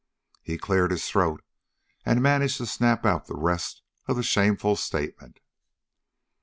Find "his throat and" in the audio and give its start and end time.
0.89-2.23